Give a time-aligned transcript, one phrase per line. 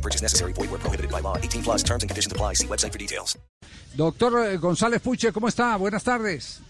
[0.00, 0.52] No purchase necessary.
[0.54, 1.36] Void where prohibited by law.
[1.36, 2.54] 18 plus terms and conditions apply.
[2.54, 3.38] See website for details.
[3.94, 5.76] Doctor eh, González Puche, ¿cómo está?
[5.76, 6.62] Buenas tardes.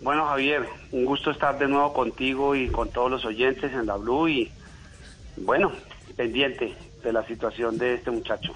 [0.00, 3.96] Bueno, Javier, un gusto estar de nuevo contigo y con todos los oyentes en la
[3.96, 4.50] Blue y
[5.36, 5.72] bueno,
[6.16, 8.54] pendiente de la situación de este muchacho.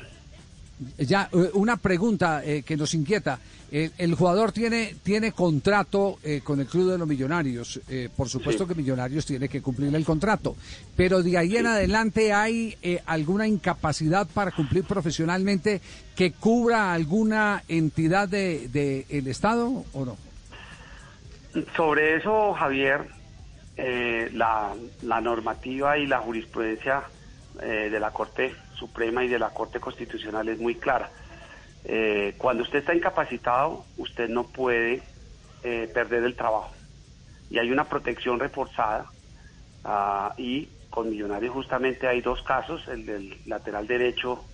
[0.99, 3.39] Ya, eh, una pregunta eh, que nos inquieta.
[3.71, 7.81] Eh, el jugador tiene, tiene contrato eh, con el Club de los Millonarios.
[7.89, 8.69] Eh, por supuesto Sí.
[8.69, 10.57] que Millonarios tiene que cumplir el contrato.
[10.95, 15.81] Pero de ahí en adelante hay eh, alguna incapacidad para cumplir profesionalmente
[16.15, 20.17] que cubra alguna entidad del de, el Estado o no?
[21.77, 23.06] Sobre eso, Javier,
[23.77, 27.03] eh, la, la normativa y la jurisprudencia
[27.61, 28.55] de la Corte
[28.86, 31.08] Suprema y de la Corte Constitucional es muy clara.
[31.84, 35.02] Eh, cuando usted está incapacitado, usted no puede
[35.62, 36.72] eh, perder el trabajo.
[37.48, 39.06] Y hay una protección reforzada
[39.84, 44.44] ah, y con Millonarios justamente hay dos casos, el del lateral derecho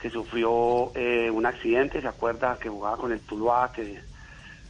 [0.00, 2.58] que sufrió eh, un accidente, ¿se acuerda?
[2.60, 4.00] Que jugaba con el Tuluá, que,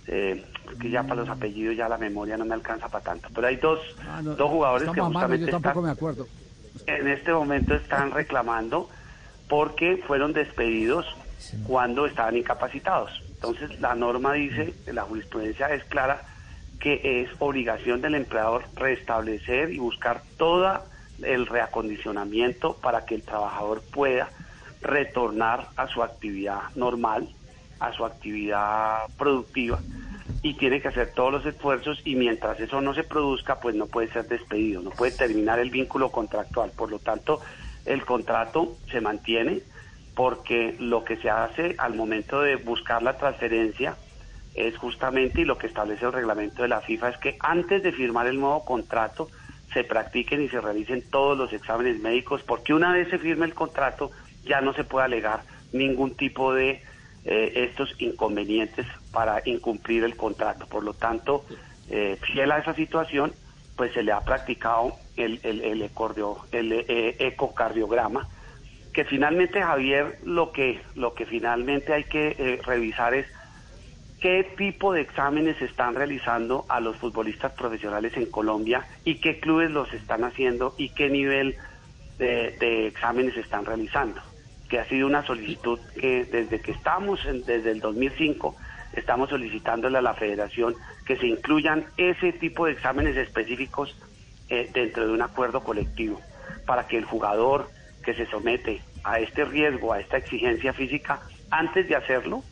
[0.06, 0.44] eh,
[0.81, 3.28] que ya para los apellidos ya la memoria no me alcanza para tanto.
[3.34, 6.27] Pero hay dos, Ah, no, dos jugadores que justamente yo tampoco están, me acuerdo.
[6.87, 8.89] en este momento están reclamando
[9.49, 11.07] porque fueron despedidos
[11.67, 13.23] cuando estaban incapacitados.
[13.29, 16.23] Entonces la norma dice, la jurisprudencia es clara,
[16.81, 20.83] que es obligación del empleador restablecer y buscar todo
[21.23, 24.29] el reacondicionamiento para que el trabajador pueda
[24.83, 27.29] retornar a su actividad normal,
[27.81, 29.81] a su actividad productiva
[30.43, 33.87] y tiene que hacer todos los esfuerzos y mientras eso no se produzca, pues no
[33.87, 36.71] puede ser despedido, no puede terminar el vínculo contractual.
[36.77, 37.41] Por lo tanto,
[37.87, 39.61] el contrato se mantiene
[40.15, 43.97] porque lo que se hace al momento de buscar la transferencia
[44.55, 47.93] es justamente, y lo que establece el reglamento de la FIFA, es que antes de
[47.93, 49.29] firmar el nuevo contrato
[49.75, 53.55] se practiquen y se realicen todos los exámenes médicos, porque una vez se firme el
[53.55, 54.11] contrato
[54.45, 55.43] ya no se puede alegar
[55.73, 56.83] ningún tipo de
[57.25, 60.67] eh, estos inconvenientes para incumplir el contrato.
[60.67, 61.45] Por lo tanto,
[61.91, 63.35] eh, fiel a esa situación,
[63.77, 65.91] pues se le ha practicado el, el, el,
[66.53, 68.27] el, eh, ecocardiograma,
[68.93, 73.26] que finalmente, Javier, lo que, lo que finalmente hay que eh, revisar es
[74.21, 79.71] qué tipo de exámenes están realizando a los futbolistas profesionales en Colombia y qué clubes
[79.71, 81.56] los están haciendo y qué nivel
[82.19, 84.21] de, exámenes están realizando,
[84.71, 88.56] que ha sido una solicitud que desde que estamos, en- desde el 2005,
[88.94, 90.75] estamos solicitándole a la federación
[91.05, 93.94] que se incluyan ese tipo de exámenes específicos
[94.49, 96.21] eh, dentro de un acuerdo colectivo,
[96.67, 97.69] para que el jugador
[98.05, 102.43] que se somete a este riesgo, a esta exigencia física, antes de hacerlo,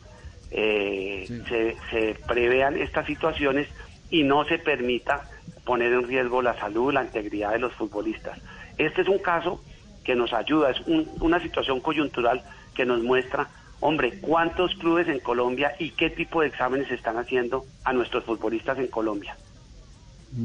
[0.51, 3.67] eh, se, se prevean estas situaciones
[4.09, 5.27] y no se permita
[5.65, 8.37] poner en riesgo la salud, la integridad de los futbolistas.
[8.77, 9.63] Este es un caso
[10.03, 12.43] que nos ayuda, es un- una situación coyuntural
[12.75, 17.65] que nos muestra, hombre, cuántos clubes en Colombia y qué tipo de exámenes están haciendo
[17.83, 19.35] a nuestros futbolistas en Colombia.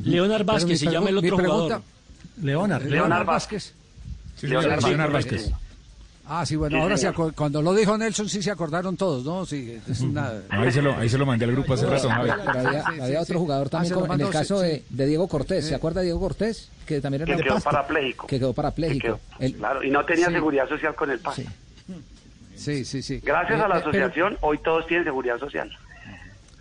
[0.05, 1.83] Leonard Vázquez se llama el mi otro pregunta- jugador.
[2.43, 3.75] Leonard, Leonard Vázquez.
[4.37, 5.51] Sí, Leonard Vázquez.
[6.33, 9.45] Ah, sí, bueno, Sí, ahora aco- cuando lo dijo Nelson sí se acordaron todos, ¿no?
[9.45, 10.33] Sí, es una...
[10.49, 12.09] Ahí, se lo, ahí se lo mandé al grupo hace rato.
[12.09, 13.23] Pero había, Sí, sí, había sí.
[13.25, 14.84] otro jugador también, como en el caso sí, de, sí.
[14.91, 15.67] de Diego Cortés.
[15.67, 16.71] ¿Se acuerda de Diego Cortés?
[16.87, 18.27] Que también era Que de quedó Pasto, parapléjico.
[18.28, 19.07] Que quedó Que parapléjico.
[19.07, 20.33] quedó- El- claro, y no tenía sí.
[20.33, 21.34] seguridad social con el PAS.
[21.34, 21.47] Sí.
[22.55, 23.21] Sí, sí, sí.
[23.25, 25.69] Gracias Eh, a la eh, pero- asociación, hoy todos tienen seguridad social.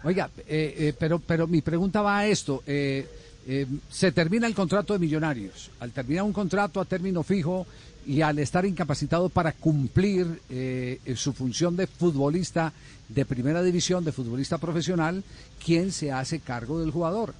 [0.03, 2.63] Oiga, eh, eh, pero, pero mi pregunta va a esto.
[2.67, 3.05] eh,
[3.47, 5.71] eh, se termina el contrato de Millonarios.
[5.79, 7.65] Al terminar un contrato a término fijo
[8.05, 12.71] y al estar incapacitado para cumplir eh, su función de futbolista
[13.07, 15.23] de primera división, de futbolista profesional,
[15.63, 17.33] ¿quién se hace cargo del jugador?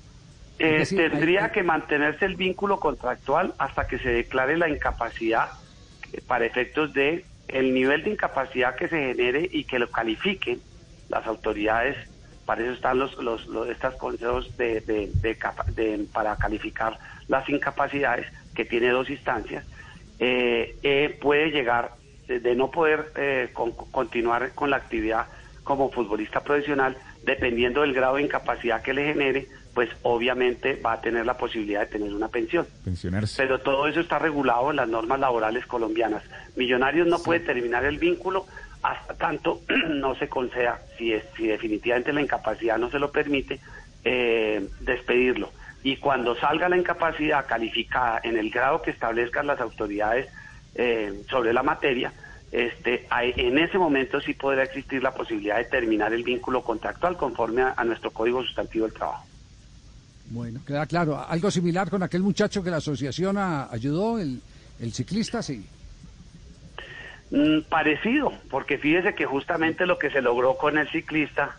[0.57, 5.49] Eh, decir, tendría hay- que mantenerse el vínculo contractual hasta que se declare la incapacidad
[6.27, 10.59] para efectos de el nivel de incapacidad que se genere y que lo califiquen
[11.09, 11.95] las autoridades.
[12.49, 16.97] Para eso están los, los, los- estos consejos de, de- de para calificar
[17.27, 18.25] las incapacidades,
[18.55, 19.63] que tiene dos instancias.
[20.17, 21.91] Eh, eh, puede llegar
[22.27, 25.27] de, de no poder eh, con- continuar con la actividad
[25.63, 31.01] como futbolista profesional, dependiendo del grado de incapacidad que le genere, pues obviamente va a
[31.01, 32.65] tener la posibilidad de tener una pensión.
[32.83, 33.39] Pensionarse.
[33.39, 36.23] Pero todo eso está regulado en las normas laborales colombianas.
[36.55, 38.47] Millonarios no puede terminar el vínculo
[38.81, 43.59] hasta tanto no se conceda, si, es, si definitivamente la incapacidad no se lo permite,
[44.03, 45.51] eh, despedirlo.
[45.83, 50.27] Y cuando salga la incapacidad calificada en el grado que establezcan las autoridades
[50.75, 52.11] eh, sobre la materia,
[52.51, 57.15] este, hay- en ese momento sí podrá existir la posibilidad de terminar el vínculo contractual
[57.15, 59.25] conforme a, a nuestro Código Sustantivo del Trabajo.
[60.31, 61.23] Bueno, queda claro.
[61.27, 64.41] Algo similar con aquel muchacho que la asociación a- ayudó, el,
[64.79, 65.65] el ciclista, sí.
[67.31, 71.55] Mm, parecido, porque fíjese que justamente lo que se logró con el ciclista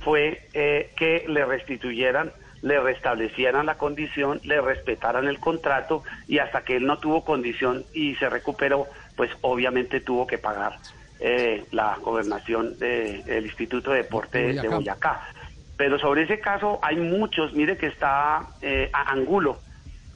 [0.00, 2.30] fue eh, que le restituyeran,
[2.60, 7.86] le restablecieran la condición, le respetaran el contrato y hasta que él no tuvo condición
[7.94, 8.86] y se recuperó,
[9.16, 10.78] pues obviamente tuvo que pagar
[11.20, 14.76] eh, la gobernación de- del Instituto de Deporte de Boyacá.
[14.76, 15.22] Boyacá.
[15.76, 19.62] Pero sobre ese caso hay muchos, mire que está eh, a- Angulo,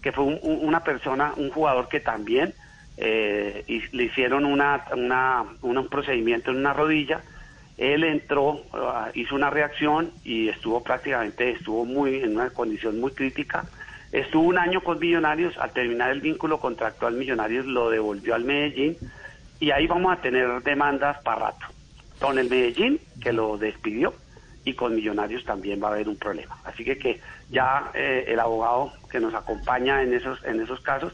[0.02, 2.54] que fue un- una persona, un jugador que también
[2.98, 7.20] eh, y le hicieron una, una- un procedimiento en una rodilla.
[7.76, 13.12] Él entró, ah, hizo una reacción y estuvo prácticamente, estuvo muy en una condición muy
[13.12, 13.64] crítica.
[14.10, 18.96] Estuvo un año con Millonarios, al terminar el vínculo contractual Millonarios lo devolvió al Medellín
[19.60, 21.66] y ahí vamos a tener demandas para rato.
[22.18, 24.12] Con el Medellín, que lo despidió,
[24.64, 26.56] y con Millonarios también va a haber un problema.
[26.64, 31.12] Así que ya eh, el abogado que nos acompaña en esos en esos casos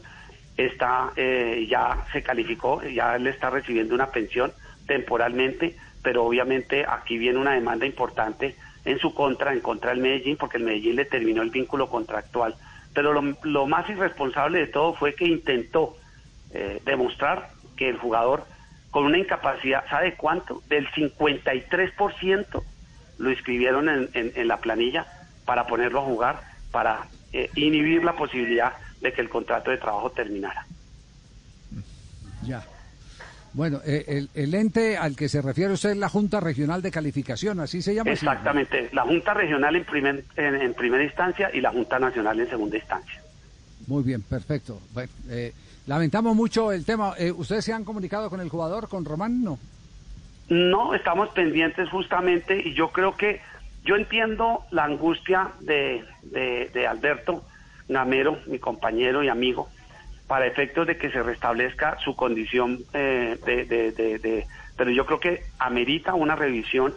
[0.57, 4.53] está eh, ya se calificó, ya él está recibiendo una pensión
[4.87, 8.55] temporalmente, pero obviamente aquí viene una demanda importante
[8.85, 12.55] en su contra, en contra del Medellín, porque el Medellín le terminó el vínculo contractual.
[12.93, 13.13] Pero
[13.43, 15.97] lo, más irresponsable de todo fue que intentó
[16.51, 18.47] eh, demostrar que el jugador
[18.91, 20.63] con una incapacidad, ¿sabe cuánto?
[20.67, 22.63] Del 53%
[23.17, 25.07] lo inscribieron en, en- en la planilla
[25.45, 26.41] para ponerlo a jugar,
[26.71, 30.65] para eh, inhibir la posibilidad de que el contrato de trabajo terminara.
[32.43, 32.63] Ya.
[33.53, 36.91] Bueno, eh, el, el ente al que se refiere usted es la Junta Regional de
[36.91, 38.11] Calificación, así se llama.
[38.11, 42.49] Exactamente, la Junta Regional en, primer, en, en primera instancia y la Junta Nacional en
[42.49, 43.21] segunda instancia.
[43.87, 44.81] Muy bien, perfecto.
[44.93, 45.53] Bueno, eh,
[45.87, 47.13] lamentamos mucho el tema.
[47.17, 49.41] Eh, ¿Ustedes se han comunicado con el jugador, con Román?
[49.43, 49.57] No.
[50.49, 53.41] No, estamos pendientes justamente y yo creo que
[53.85, 57.45] yo entiendo la angustia de, de, de Alberto
[57.87, 59.69] Gamero, mi compañero y amigo,
[60.27, 65.05] para efectos de que se restablezca su condición eh, de, de- de- de- pero yo
[65.05, 66.95] creo que amerita una revisión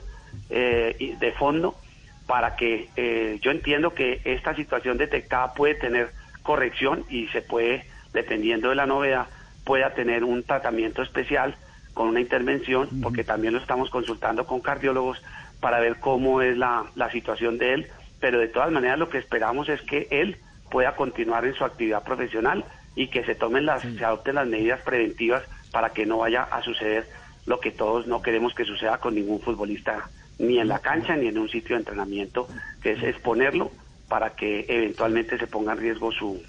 [0.51, 1.79] eh, de fondo
[2.27, 6.11] para que eh, yo entiendo que esta situación detectada puede tener
[6.43, 9.29] corrección y se puede, dependiendo de la novedad,
[9.65, 11.57] pueda tener un tratamiento especial
[11.95, 15.21] con una intervención, porque también lo estamos consultando con cardiólogos
[15.61, 17.91] para ver cómo es la, la situación de él,
[18.21, 20.39] pero de todas maneras lo que esperamos es que él
[20.71, 24.81] pueda continuar en su actividad profesional y que se tomen las, se adopten las medidas
[24.83, 27.07] preventivas para que no vaya a suceder
[27.47, 31.29] lo que todos no queremos que suceda con ningún futbolista, ni en la cancha ni
[31.29, 32.49] en un sitio de entrenamiento,
[32.83, 33.71] que es exponerlo
[34.09, 36.43] para que eventualmente se ponga en riesgo su,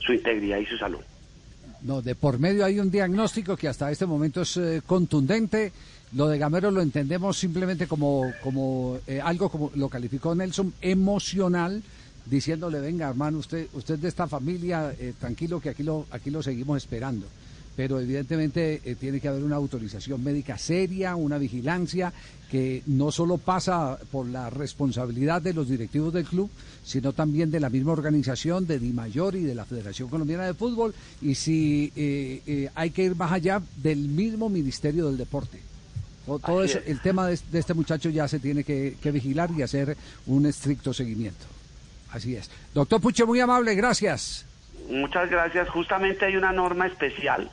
[0.00, 1.00] su integridad y su salud.
[1.82, 5.70] No, de por medio hay un diagnóstico que hasta este momento es eh, contundente.
[6.12, 11.82] Lo de Gamero lo entendemos simplemente como, como eh, algo como lo calificó Nelson, emocional,
[12.26, 16.42] diciéndole, venga hermano, usted, usted de esta familia, eh, tranquilo que aquí lo, aquí lo
[16.42, 17.26] seguimos esperando.
[17.76, 22.12] Pero evidentemente eh, tiene que haber una autorización médica seria, una vigilancia
[22.50, 26.48] que no solo pasa por la responsabilidad de los directivos del club,
[26.84, 30.54] sino también de la misma organización, de Di Mayor y de la Federación Colombiana de
[30.54, 35.58] Fútbol, y si eh, eh, hay que ir más allá del mismo Ministerio del Deporte.
[36.26, 36.86] Todo, todo eso, es.
[36.86, 40.46] el tema de, de este muchacho ya se tiene que, que vigilar y hacer un
[40.46, 41.44] estricto seguimiento.
[42.14, 42.48] Así es.
[42.72, 44.46] Doctor Puche, muy amable, gracias.
[44.88, 45.68] Muchas gracias.
[45.68, 47.50] Justamente hay una norma especial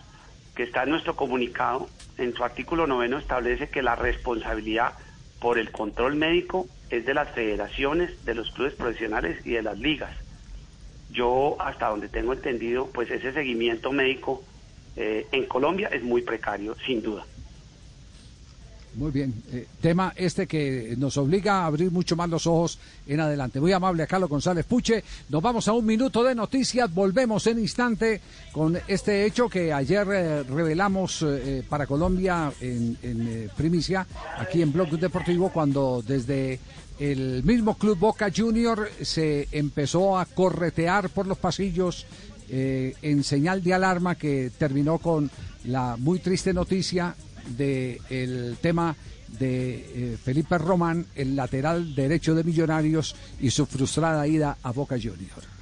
[0.56, 1.90] que está en nuestro comunicado.
[2.20, 4.94] En su artículo noveno establece que la responsabilidad
[5.40, 9.80] por el control médico es de las federaciones, de los clubes profesionales y de las
[9.80, 10.16] ligas.
[11.10, 14.44] Yo, hasta donde tengo entendido, pues ese seguimiento médico
[14.96, 17.26] eh, en Colombia es muy precario, sin duda.
[18.96, 19.34] Muy bien.
[19.54, 23.62] Eh, tema este que nos obliga a abrir mucho más los ojos en adelante.
[23.62, 25.04] Muy amable a Carlos González Puche.
[25.30, 26.94] Nos vamos a un minuto de noticias.
[26.94, 28.20] Volvemos en instante
[28.52, 34.06] con este hecho que ayer eh, revelamos eh, para Colombia en, en, primicia
[34.38, 36.60] aquí en Blog Deportivo cuando desde
[37.00, 42.06] el mismo club Boca Junior se empezó a corretear por los pasillos
[42.50, 45.32] en señal de alarma que terminó con
[45.64, 47.16] la muy triste noticia
[47.48, 48.96] del tema
[49.40, 54.96] de eh, Felipe Román, el lateral derecho de Millonarios y su frustrada ida a Boca
[54.96, 55.61] Junior.